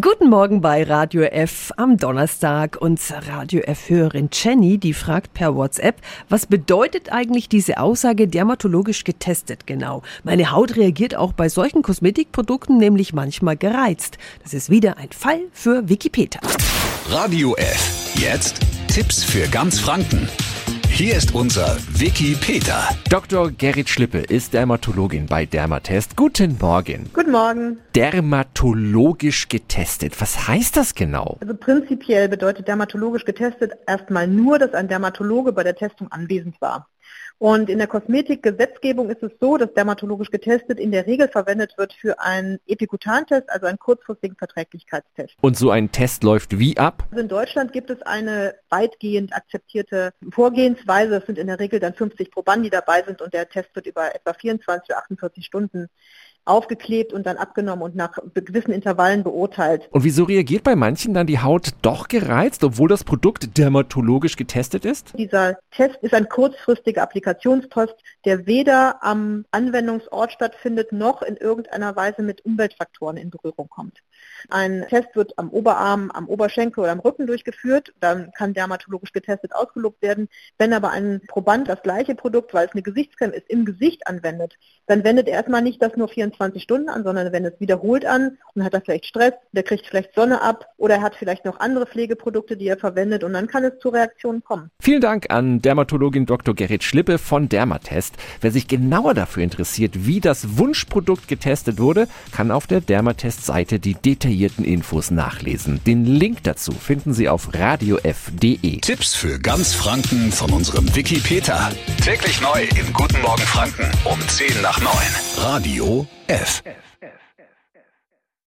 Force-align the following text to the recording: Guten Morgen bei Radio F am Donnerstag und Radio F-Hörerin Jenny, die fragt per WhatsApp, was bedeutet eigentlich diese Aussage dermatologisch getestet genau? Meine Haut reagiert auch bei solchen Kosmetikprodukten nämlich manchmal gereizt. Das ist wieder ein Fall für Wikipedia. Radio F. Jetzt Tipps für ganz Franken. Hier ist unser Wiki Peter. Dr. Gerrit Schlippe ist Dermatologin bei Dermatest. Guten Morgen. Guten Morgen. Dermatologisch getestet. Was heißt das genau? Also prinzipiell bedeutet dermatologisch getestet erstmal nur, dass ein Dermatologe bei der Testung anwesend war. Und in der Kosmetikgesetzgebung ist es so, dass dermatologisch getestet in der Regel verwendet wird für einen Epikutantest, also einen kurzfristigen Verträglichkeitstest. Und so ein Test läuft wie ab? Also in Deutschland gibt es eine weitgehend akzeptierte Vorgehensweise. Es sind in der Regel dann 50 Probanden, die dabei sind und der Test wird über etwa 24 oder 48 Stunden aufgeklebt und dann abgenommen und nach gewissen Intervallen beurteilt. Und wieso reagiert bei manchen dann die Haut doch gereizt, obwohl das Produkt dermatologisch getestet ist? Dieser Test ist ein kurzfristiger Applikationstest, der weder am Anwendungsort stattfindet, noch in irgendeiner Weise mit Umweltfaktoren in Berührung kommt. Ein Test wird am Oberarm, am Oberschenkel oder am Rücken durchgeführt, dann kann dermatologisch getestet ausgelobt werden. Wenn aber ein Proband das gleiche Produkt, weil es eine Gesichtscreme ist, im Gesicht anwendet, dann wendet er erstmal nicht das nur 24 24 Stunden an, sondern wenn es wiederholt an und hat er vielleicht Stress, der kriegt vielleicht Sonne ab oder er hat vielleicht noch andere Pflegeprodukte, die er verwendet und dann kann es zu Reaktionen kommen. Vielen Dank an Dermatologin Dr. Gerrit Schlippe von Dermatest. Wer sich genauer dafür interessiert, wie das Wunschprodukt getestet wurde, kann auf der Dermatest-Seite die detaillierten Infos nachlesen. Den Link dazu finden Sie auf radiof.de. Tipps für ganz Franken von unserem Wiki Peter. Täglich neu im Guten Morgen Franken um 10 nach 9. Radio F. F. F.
Guten 0.00 0.28
Morgen 0.28 0.60
bei 0.60 0.82
Radio 0.82 1.22
F 1.22 1.70
am 1.76 1.96
Donnerstag 1.96 2.76
und 2.80 3.00
Radio 3.28 3.60
F-Hörerin 3.60 4.28
Jenny, 4.32 4.76
die 4.78 4.92
fragt 4.92 5.34
per 5.34 5.54
WhatsApp, 5.54 6.00
was 6.28 6.46
bedeutet 6.46 7.12
eigentlich 7.12 7.48
diese 7.48 7.78
Aussage 7.78 8.26
dermatologisch 8.26 9.04
getestet 9.04 9.68
genau? 9.68 10.02
Meine 10.24 10.50
Haut 10.50 10.74
reagiert 10.74 11.14
auch 11.14 11.32
bei 11.32 11.48
solchen 11.48 11.82
Kosmetikprodukten 11.82 12.76
nämlich 12.76 13.12
manchmal 13.12 13.56
gereizt. 13.56 14.18
Das 14.42 14.52
ist 14.52 14.68
wieder 14.68 14.98
ein 14.98 15.10
Fall 15.12 15.42
für 15.52 15.88
Wikipedia. 15.88 16.40
Radio 17.08 17.54
F. 17.54 18.14
Jetzt 18.16 18.62
Tipps 18.88 19.22
für 19.22 19.46
ganz 19.46 19.78
Franken. 19.78 20.28
Hier 20.96 21.16
ist 21.16 21.34
unser 21.34 21.76
Wiki 21.90 22.36
Peter. 22.40 22.88
Dr. 23.10 23.50
Gerrit 23.50 23.88
Schlippe 23.88 24.18
ist 24.18 24.54
Dermatologin 24.54 25.26
bei 25.26 25.44
Dermatest. 25.44 26.16
Guten 26.16 26.56
Morgen. 26.60 27.10
Guten 27.12 27.32
Morgen. 27.32 27.78
Dermatologisch 27.96 29.48
getestet. 29.48 30.20
Was 30.20 30.46
heißt 30.46 30.76
das 30.76 30.94
genau? 30.94 31.38
Also 31.40 31.56
prinzipiell 31.56 32.28
bedeutet 32.28 32.68
dermatologisch 32.68 33.24
getestet 33.24 33.72
erstmal 33.88 34.28
nur, 34.28 34.60
dass 34.60 34.72
ein 34.72 34.86
Dermatologe 34.86 35.52
bei 35.52 35.64
der 35.64 35.74
Testung 35.74 36.12
anwesend 36.12 36.60
war. 36.60 36.88
Und 37.38 37.68
in 37.68 37.78
der 37.78 37.88
Kosmetikgesetzgebung 37.88 39.10
ist 39.10 39.22
es 39.22 39.32
so, 39.40 39.56
dass 39.56 39.72
dermatologisch 39.74 40.30
getestet 40.30 40.78
in 40.78 40.92
der 40.92 41.06
Regel 41.06 41.28
verwendet 41.28 41.74
wird 41.76 41.92
für 41.92 42.20
einen 42.20 42.60
Epikutantest, 42.66 43.50
also 43.50 43.66
einen 43.66 43.78
kurzfristigen 43.78 44.36
Verträglichkeitstest. 44.36 45.34
Und 45.40 45.56
so 45.56 45.70
ein 45.70 45.90
Test 45.90 46.22
läuft 46.22 46.58
wie 46.58 46.78
ab? 46.78 47.04
Also 47.10 47.20
in 47.20 47.28
Deutschland 47.28 47.72
gibt 47.72 47.90
es 47.90 48.00
eine 48.02 48.54
weitgehend 48.70 49.34
akzeptierte 49.34 50.14
Vorgehensweise. 50.30 51.16
Es 51.16 51.26
sind 51.26 51.38
in 51.38 51.48
der 51.48 51.58
Regel 51.58 51.80
dann 51.80 51.94
50 51.94 52.30
Probanden, 52.30 52.64
die 52.64 52.70
dabei 52.70 53.02
sind 53.02 53.20
und 53.20 53.34
der 53.34 53.48
Test 53.48 53.74
wird 53.74 53.86
über 53.86 54.14
etwa 54.14 54.32
24 54.32 54.90
oder 54.90 54.98
48 54.98 55.44
Stunden 55.44 55.88
aufgeklebt 56.44 57.12
und 57.12 57.26
dann 57.26 57.36
abgenommen 57.36 57.82
und 57.82 57.96
nach 57.96 58.18
gewissen 58.34 58.72
Intervallen 58.72 59.22
beurteilt. 59.22 59.88
Und 59.90 60.04
wieso 60.04 60.24
reagiert 60.24 60.62
bei 60.62 60.76
manchen 60.76 61.14
dann 61.14 61.26
die 61.26 61.40
Haut 61.40 61.70
doch 61.82 62.08
gereizt, 62.08 62.64
obwohl 62.64 62.88
das 62.88 63.04
Produkt 63.04 63.56
dermatologisch 63.56 64.36
getestet 64.36 64.84
ist? 64.84 65.12
Dieser 65.16 65.58
Test 65.70 65.96
ist 66.02 66.14
ein 66.14 66.28
kurzfristiger 66.28 67.02
Applikationstest, 67.02 67.94
der 68.24 68.46
weder 68.46 69.02
am 69.02 69.44
Anwendungsort 69.50 70.32
stattfindet, 70.32 70.92
noch 70.92 71.22
in 71.22 71.36
irgendeiner 71.36 71.96
Weise 71.96 72.22
mit 72.22 72.44
Umweltfaktoren 72.44 73.16
in 73.16 73.30
Berührung 73.30 73.68
kommt. 73.68 74.00
Ein 74.50 74.84
Test 74.88 75.14
wird 75.14 75.38
am 75.38 75.50
Oberarm, 75.50 76.10
am 76.10 76.28
Oberschenkel 76.28 76.82
oder 76.82 76.92
am 76.92 77.00
Rücken 77.00 77.26
durchgeführt, 77.26 77.94
dann 78.00 78.30
kann 78.32 78.52
dermatologisch 78.52 79.12
getestet 79.12 79.54
ausgelobt 79.54 80.02
werden. 80.02 80.28
Wenn 80.58 80.72
aber 80.72 80.90
ein 80.90 81.22
Proband 81.26 81.68
das 81.68 81.82
gleiche 81.82 82.14
Produkt, 82.14 82.52
weil 82.52 82.66
es 82.66 82.72
eine 82.72 82.82
Gesichtscreme 82.82 83.32
ist, 83.32 83.48
im 83.48 83.64
Gesicht 83.64 84.06
anwendet, 84.06 84.54
dann 84.86 85.04
wendet 85.04 85.28
er 85.28 85.34
erstmal 85.34 85.62
nicht 85.62 85.82
das 85.82 85.96
nur 85.96 86.08
24 86.08 86.33
24 86.36 86.62
Stunden 86.62 86.88
an, 86.88 87.04
sondern 87.04 87.32
wenn 87.32 87.44
es 87.44 87.58
wiederholt 87.58 88.04
an 88.06 88.38
und 88.54 88.64
hat 88.64 88.74
er 88.74 88.80
vielleicht 88.80 89.06
Stress, 89.06 89.32
der 89.52 89.62
kriegt 89.62 89.86
vielleicht 89.86 90.14
Sonne 90.14 90.42
ab 90.42 90.66
oder 90.76 90.96
er 90.96 91.02
hat 91.02 91.14
vielleicht 91.14 91.44
noch 91.44 91.60
andere 91.60 91.86
Pflegeprodukte, 91.86 92.56
die 92.56 92.68
er 92.68 92.76
verwendet 92.76 93.24
und 93.24 93.32
dann 93.32 93.46
kann 93.46 93.64
es 93.64 93.78
zu 93.80 93.88
Reaktionen 93.88 94.42
kommen. 94.42 94.70
Vielen 94.80 95.00
Dank 95.00 95.30
an 95.30 95.62
Dermatologin 95.62 96.26
Dr. 96.26 96.54
Gerrit 96.54 96.82
Schlippe 96.82 97.18
von 97.18 97.48
Dermatest. 97.48 98.14
Wer 98.40 98.50
sich 98.50 98.68
genauer 98.68 99.14
dafür 99.14 99.42
interessiert, 99.42 100.06
wie 100.06 100.20
das 100.20 100.58
Wunschprodukt 100.58 101.28
getestet 101.28 101.78
wurde, 101.78 102.08
kann 102.32 102.50
auf 102.50 102.66
der 102.66 102.80
Dermatest-Seite 102.80 103.78
die 103.78 103.94
detaillierten 103.94 104.64
Infos 104.64 105.10
nachlesen. 105.10 105.80
Den 105.86 106.04
Link 106.04 106.42
dazu 106.42 106.72
finden 106.72 107.12
Sie 107.12 107.28
auf 107.28 107.54
radiof.de. 107.54 108.80
Tipps 108.80 109.14
für 109.14 109.38
ganz 109.38 109.74
Franken 109.74 110.32
von 110.32 110.50
unserem 110.52 110.94
Wiki 110.94 111.18
Peter. 111.18 111.70
Täglich 112.02 112.40
neu 112.40 112.62
im 112.78 112.92
Guten 112.92 113.20
Morgen 113.22 113.42
Franken 113.42 113.90
um 114.04 114.20
10 114.28 114.62
nach 114.62 114.80
9. 114.80 114.92
Radio 115.38 116.06
F. 116.34 116.62
F. 116.66 116.96
F. 117.00 117.23